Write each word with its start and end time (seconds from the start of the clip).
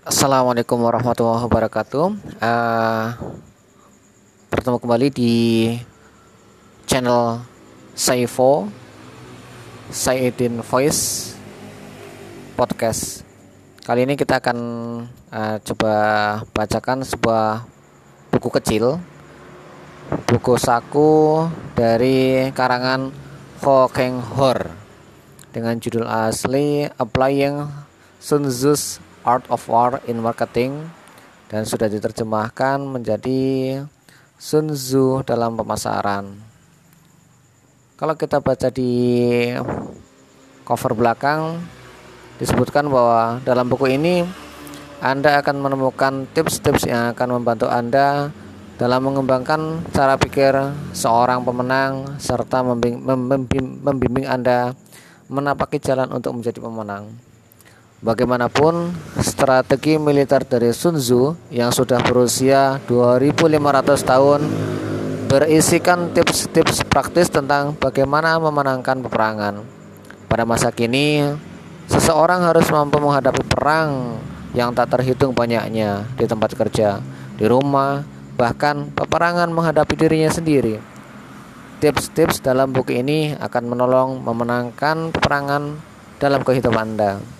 Assalamualaikum 0.00 0.80
warahmatullahi 0.80 1.44
wabarakatuh. 1.44 2.06
Uh, 2.40 3.12
bertemu 4.48 4.80
kembali 4.80 5.12
di 5.12 5.34
channel 6.88 7.44
Saifo 7.92 8.72
Saidin 9.92 10.64
Voice 10.64 11.36
Podcast. 12.56 13.28
Kali 13.84 14.08
ini 14.08 14.16
kita 14.16 14.40
akan 14.40 14.58
uh, 15.36 15.60
coba 15.68 15.94
bacakan 16.48 17.04
sebuah 17.04 17.68
buku 18.32 18.48
kecil, 18.56 18.96
buku 20.24 20.56
saku 20.56 21.44
dari 21.76 22.48
karangan 22.56 23.12
Ho 23.68 23.84
Keng 23.92 24.16
Hor 24.32 24.64
dengan 25.52 25.76
judul 25.76 26.08
asli 26.08 26.88
Applying 26.88 27.68
Sun 28.16 28.48
Tzu's 28.48 29.09
Art 29.22 29.44
of 29.52 29.60
War 29.68 30.00
in 30.08 30.24
Marketing 30.24 30.88
dan 31.52 31.68
sudah 31.68 31.90
diterjemahkan 31.90 32.80
menjadi 32.80 33.82
Sun 34.40 34.72
Tzu 34.72 35.26
dalam 35.28 35.58
pemasaran. 35.58 36.32
Kalau 38.00 38.16
kita 38.16 38.40
baca 38.40 38.72
di 38.72 38.92
cover 40.64 40.96
belakang 40.96 41.60
disebutkan 42.40 42.88
bahwa 42.88 43.44
dalam 43.44 43.68
buku 43.68 43.92
ini 43.92 44.24
Anda 45.04 45.44
akan 45.44 45.60
menemukan 45.60 46.24
tips-tips 46.32 46.88
yang 46.88 47.12
akan 47.12 47.36
membantu 47.36 47.68
Anda 47.68 48.32
dalam 48.80 49.04
mengembangkan 49.04 49.92
cara 49.92 50.16
pikir 50.16 50.56
seorang 50.96 51.44
pemenang 51.44 52.16
serta 52.16 52.64
membimbing, 52.64 53.84
membimbing 53.84 54.24
Anda 54.24 54.72
menapaki 55.28 55.76
jalan 55.76 56.08
untuk 56.08 56.40
menjadi 56.40 56.64
pemenang. 56.64 57.29
Bagaimanapun, 58.00 58.96
strategi 59.20 60.00
militer 60.00 60.40
dari 60.48 60.72
Sun 60.72 60.96
Tzu 60.96 61.52
yang 61.52 61.68
sudah 61.68 62.00
berusia 62.00 62.80
2500 62.88 63.60
tahun 64.08 64.40
berisikan 65.28 66.08
tips-tips 66.08 66.80
praktis 66.88 67.28
tentang 67.28 67.76
bagaimana 67.76 68.40
memenangkan 68.40 69.04
peperangan. 69.04 69.60
Pada 70.32 70.48
masa 70.48 70.72
kini, 70.72 71.28
seseorang 71.92 72.40
harus 72.40 72.72
mampu 72.72 72.96
menghadapi 73.04 73.44
perang 73.44 74.16
yang 74.56 74.72
tak 74.72 74.96
terhitung 74.96 75.36
banyaknya 75.36 76.08
di 76.16 76.24
tempat 76.24 76.56
kerja, 76.56 77.04
di 77.36 77.44
rumah, 77.44 78.00
bahkan 78.32 78.88
peperangan 78.96 79.52
menghadapi 79.52 79.92
dirinya 80.00 80.32
sendiri. 80.32 80.80
Tips-tips 81.84 82.40
dalam 82.40 82.72
buku 82.72 82.96
ini 82.96 83.36
akan 83.36 83.64
menolong 83.68 84.24
memenangkan 84.24 85.12
peperangan 85.12 85.76
dalam 86.16 86.40
kehidupan 86.40 86.96
Anda. 86.96 87.39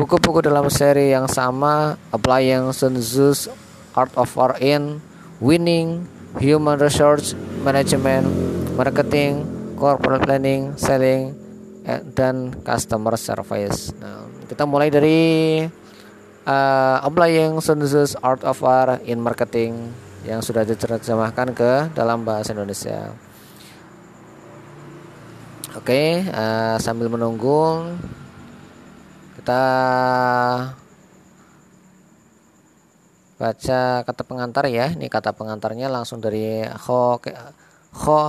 Buku-buku 0.00 0.40
dalam 0.40 0.64
seri 0.72 1.12
yang 1.12 1.28
sama 1.28 1.92
Applying 2.08 2.72
Sun 2.72 2.96
Tzu's 2.96 3.52
Art 3.92 4.08
of 4.16 4.32
War 4.32 4.56
in 4.56 4.96
Winning, 5.44 6.08
Human 6.40 6.80
Resource 6.80 7.36
Management, 7.60 8.24
Marketing, 8.80 9.44
Corporate 9.76 10.24
Planning, 10.24 10.72
Selling, 10.80 11.36
eh, 11.84 12.00
dan 12.16 12.56
Customer 12.64 13.12
Service. 13.20 13.92
Nah, 14.00 14.24
kita 14.48 14.64
mulai 14.64 14.88
dari 14.88 15.20
uh, 16.48 16.96
Applying 17.04 17.60
Sun 17.60 17.84
Tzu's 17.84 18.16
Art 18.24 18.40
of 18.40 18.56
War 18.64 19.04
in 19.04 19.20
Marketing 19.20 19.92
yang 20.24 20.40
sudah 20.40 20.64
diterjemahkan 20.64 21.52
ke 21.52 21.92
dalam 21.92 22.24
bahasa 22.24 22.56
Indonesia. 22.56 23.12
Oke, 25.76 26.24
uh, 26.24 26.80
sambil 26.80 27.12
menunggu 27.12 27.84
kita 29.40 29.64
baca 33.40 33.80
kata 34.04 34.22
pengantar 34.28 34.68
ya. 34.68 34.92
Ini 34.92 35.08
kata 35.08 35.32
pengantarnya 35.32 35.88
langsung 35.88 36.20
dari 36.20 36.60
Ho 36.68 37.16
Ho 38.04 38.22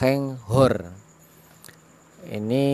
Heng 0.00 0.40
Hur. 0.48 0.88
Ini 2.24 2.66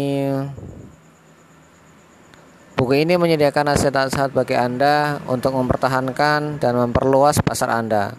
buku 2.79 3.03
ini 3.03 3.19
menyediakan 3.19 3.75
nasihat-nasihat 3.75 4.31
bagi 4.31 4.55
Anda 4.55 5.19
untuk 5.27 5.59
mempertahankan 5.59 6.63
dan 6.63 6.73
memperluas 6.79 7.43
pasar 7.43 7.75
Anda. 7.75 8.15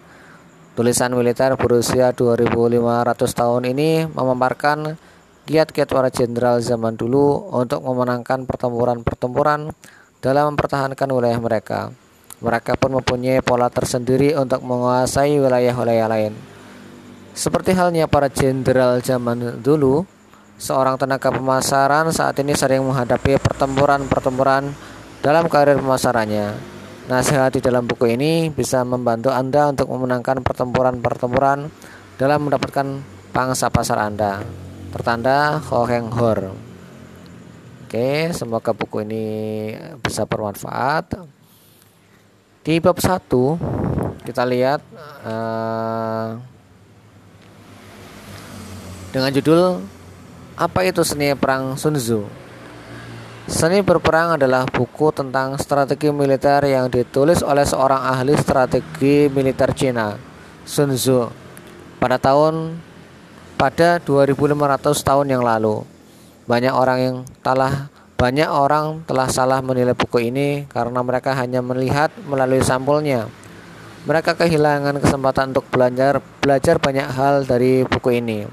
Tulisan 0.75 1.15
militer 1.15 1.55
berusia 1.55 2.11
2500 2.11 3.15
tahun 3.31 3.63
ini 3.71 4.11
memaparkan 4.11 4.99
kiat-kiat 5.47 5.87
para 5.87 6.11
jenderal 6.11 6.59
zaman 6.59 6.99
dulu 6.99 7.47
untuk 7.55 7.79
memenangkan 7.79 8.43
pertempuran-pertempuran 8.43 9.71
dalam 10.19 10.51
mempertahankan 10.51 11.07
wilayah 11.07 11.39
mereka. 11.39 11.79
Mereka 12.43 12.75
pun 12.75 12.99
mempunyai 12.99 13.39
pola 13.39 13.71
tersendiri 13.71 14.35
untuk 14.35 14.59
menguasai 14.67 15.39
wilayah-wilayah 15.39 16.07
lain. 16.11 16.35
Seperti 17.31 17.71
halnya 17.71 18.11
para 18.11 18.27
jenderal 18.27 18.99
zaman 18.99 19.63
dulu, 19.63 20.03
seorang 20.59 20.99
tenaga 20.99 21.31
pemasaran 21.31 22.11
saat 22.11 22.35
ini 22.43 22.51
sering 22.51 22.83
menghadapi 22.83 23.39
pertempuran-pertempuran 23.39 24.75
dalam 25.23 25.47
karir 25.47 25.79
pemasarannya. 25.79 26.75
Nasihat 27.07 27.55
di 27.55 27.63
dalam 27.63 27.87
buku 27.87 28.19
ini 28.19 28.51
bisa 28.51 28.83
membantu 28.83 29.31
Anda 29.31 29.71
untuk 29.71 29.87
memenangkan 29.95 30.43
pertempuran-pertempuran 30.43 31.71
dalam 32.19 32.39
mendapatkan 32.43 32.99
pangsa 33.31 33.71
pasar 33.71 34.03
Anda 34.03 34.66
tertanda 34.91 35.59
Heng 35.61 36.09
Hor. 36.13 36.55
Oke, 37.87 38.35
semoga 38.35 38.75
buku 38.75 39.07
ini 39.07 39.25
bisa 40.03 40.27
bermanfaat. 40.27 41.23
Di 42.67 42.83
bab 42.83 42.99
1 42.99 44.27
kita 44.27 44.43
lihat 44.43 44.83
uh, 45.23 46.35
dengan 49.15 49.31
judul 49.31 49.79
apa 50.59 50.83
itu 50.83 50.99
seni 51.07 51.31
perang 51.31 51.79
Sun 51.79 51.95
Tzu. 51.95 52.27
Seni 53.47 53.79
berperang 53.79 54.35
adalah 54.35 54.67
buku 54.67 55.15
tentang 55.15 55.55
strategi 55.55 56.11
militer 56.11 56.59
yang 56.67 56.91
ditulis 56.91 57.39
oleh 57.39 57.63
seorang 57.63 58.03
ahli 58.03 58.35
strategi 58.35 59.31
militer 59.31 59.71
Cina, 59.71 60.19
Sun 60.67 60.91
Tzu, 60.91 61.23
pada 62.03 62.19
tahun 62.19 62.83
pada 63.57 63.97
2500 63.97 65.01
tahun 65.01 65.27
yang 65.33 65.41
lalu. 65.41 65.81
Banyak 66.45 66.73
orang 66.77 66.99
yang 67.01 67.15
telah 67.41 67.89
banyak 68.17 68.49
orang 68.49 69.05
telah 69.05 69.29
salah 69.29 69.59
menilai 69.61 69.93
buku 69.93 70.29
ini 70.33 70.65
karena 70.69 71.01
mereka 71.01 71.33
hanya 71.37 71.59
melihat 71.61 72.13
melalui 72.29 72.61
sampulnya. 72.61 73.27
Mereka 74.07 74.39
kehilangan 74.39 75.01
kesempatan 75.03 75.51
untuk 75.51 75.67
belajar 75.67 76.23
belajar 76.39 76.79
banyak 76.79 77.07
hal 77.11 77.43
dari 77.43 77.83
buku 77.83 78.23
ini. 78.23 78.47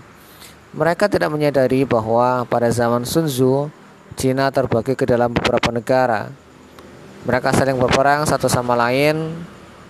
Mereka 0.74 1.06
tidak 1.06 1.30
menyadari 1.30 1.86
bahwa 1.86 2.42
pada 2.50 2.66
zaman 2.66 3.06
Sun 3.06 3.30
Tzu, 3.30 3.70
Cina 4.18 4.50
terbagi 4.50 4.98
ke 4.98 5.06
dalam 5.06 5.30
beberapa 5.30 5.70
negara. 5.70 6.26
Mereka 7.24 7.54
saling 7.54 7.78
berperang 7.78 8.26
satu 8.26 8.50
sama 8.50 8.74
lain 8.74 9.30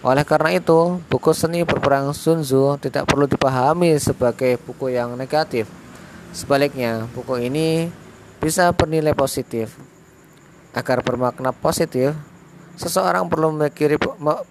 oleh 0.05 0.21
karena 0.29 0.53
itu, 0.53 1.01
buku 1.09 1.33
seni 1.33 1.65
berperang 1.65 2.13
Sun 2.13 2.45
Tzu 2.45 2.77
tidak 2.77 3.09
perlu 3.09 3.25
dipahami 3.25 3.97
sebagai 3.97 4.61
buku 4.61 4.93
yang 4.93 5.17
negatif. 5.17 5.65
Sebaliknya, 6.37 7.09
buku 7.17 7.49
ini 7.49 7.89
bisa 8.37 8.69
bernilai 8.77 9.17
positif. 9.17 9.73
Agar 10.77 11.01
bermakna 11.01 11.57
positif, 11.57 12.13
seseorang 12.77 13.33
perlu 13.33 13.57
memiliki, 13.57 13.97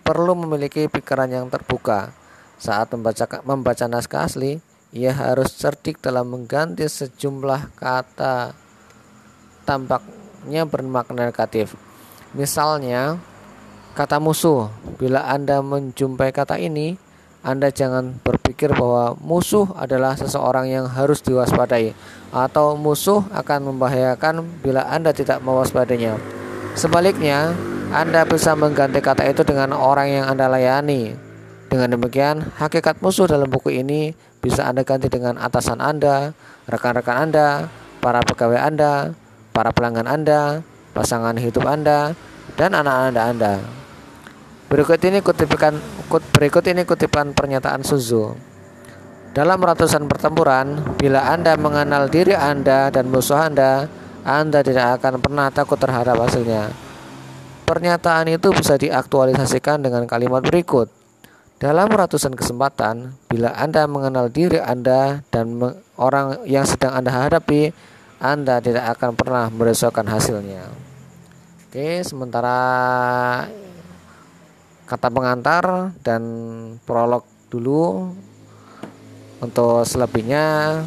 perlu 0.02 0.34
memiliki 0.34 0.90
pikiran 0.90 1.30
yang 1.30 1.46
terbuka. 1.54 2.10
Saat 2.58 2.90
membaca, 2.98 3.30
membaca 3.46 3.86
naskah 3.86 4.26
asli, 4.26 4.58
ia 4.90 5.14
harus 5.14 5.54
cerdik 5.54 6.02
dalam 6.02 6.34
mengganti 6.34 6.90
sejumlah 6.90 7.78
kata 7.78 8.58
tampaknya 9.70 10.66
bermakna 10.66 11.30
negatif. 11.30 11.78
Misalnya, 12.34 13.22
Kata 13.94 14.18
musuh, 14.18 14.74
bila 14.98 15.22
Anda 15.30 15.62
menjumpai 15.62 16.34
kata 16.34 16.58
ini, 16.58 16.98
Anda 17.46 17.70
jangan 17.70 18.18
berpikir 18.26 18.74
bahwa 18.74 19.14
musuh 19.22 19.70
adalah 19.78 20.18
seseorang 20.18 20.66
yang 20.66 20.90
harus 20.90 21.22
diwaspadai 21.22 21.94
atau 22.34 22.74
musuh 22.74 23.22
akan 23.30 23.70
membahayakan 23.70 24.42
bila 24.66 24.90
Anda 24.90 25.14
tidak 25.14 25.46
mewaspadainya. 25.46 26.18
Sebaliknya, 26.74 27.54
Anda 27.94 28.26
bisa 28.26 28.58
mengganti 28.58 28.98
kata 28.98 29.30
itu 29.30 29.46
dengan 29.46 29.78
orang 29.78 30.10
yang 30.10 30.26
Anda 30.26 30.50
layani. 30.50 31.14
Dengan 31.70 31.94
demikian, 31.94 32.50
hakikat 32.58 32.98
musuh 32.98 33.30
dalam 33.30 33.46
buku 33.46 33.78
ini 33.78 34.18
bisa 34.42 34.66
Anda 34.66 34.82
ganti 34.82 35.06
dengan 35.06 35.38
atasan 35.38 35.78
Anda, 35.78 36.34
rekan-rekan 36.66 37.30
Anda, 37.30 37.70
para 38.02 38.26
pegawai 38.26 38.58
Anda, 38.58 39.14
para 39.54 39.70
pelanggan 39.70 40.10
Anda, 40.10 40.66
pasangan 40.98 41.38
hidup 41.38 41.70
Anda, 41.70 42.18
dan 42.58 42.74
anak-anak 42.74 43.26
Anda. 43.38 43.83
Berikut 44.74 44.98
ini 45.06 45.22
kutipan 45.22 45.78
berikut 46.34 46.66
ini 46.66 46.82
kutipan 46.82 47.30
pernyataan 47.38 47.86
Suzu. 47.86 48.34
Dalam 49.30 49.62
ratusan 49.62 50.10
pertempuran, 50.10 50.98
bila 50.98 51.30
Anda 51.30 51.54
mengenal 51.54 52.10
diri 52.10 52.34
Anda 52.34 52.90
dan 52.90 53.14
musuh 53.14 53.38
Anda, 53.38 53.86
Anda 54.26 54.66
tidak 54.66 54.98
akan 54.98 55.22
pernah 55.22 55.54
takut 55.54 55.78
terhadap 55.78 56.18
hasilnya. 56.18 56.74
pernyataan 57.70 58.34
itu 58.34 58.50
bisa 58.50 58.74
diaktualisasikan 58.74 59.86
dengan 59.86 60.10
kalimat 60.10 60.42
berikut. 60.42 60.90
Dalam 61.62 61.94
ratusan 61.94 62.34
kesempatan, 62.34 63.14
bila 63.30 63.54
Anda 63.54 63.86
mengenal 63.86 64.34
diri 64.34 64.58
Anda 64.58 65.22
dan 65.30 65.54
orang 66.02 66.50
yang 66.50 66.66
sedang 66.66 66.98
Anda 66.98 67.14
hadapi, 67.14 67.70
Anda 68.18 68.58
tidak 68.58 68.98
akan 68.98 69.14
pernah 69.14 69.54
merisaukan 69.54 70.10
hasilnya. 70.10 70.66
Oke, 71.70 72.02
sementara 72.02 72.58
kata 74.88 75.08
pengantar 75.12 75.96
dan 76.04 76.22
prolog 76.88 77.24
dulu. 77.52 78.14
Untuk 79.44 79.84
selebihnya 79.84 80.80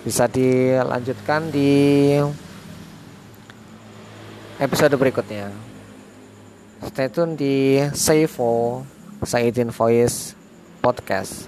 bisa 0.00 0.24
dilanjutkan 0.24 1.52
di 1.52 2.16
episode 4.56 4.96
berikutnya. 4.96 5.52
Stay 6.88 7.12
tune 7.12 7.36
di 7.36 7.84
Save 7.92 8.32
for 8.32 8.88
Saidin 9.28 9.68
Voice 9.68 10.32
Podcast. 10.80 11.36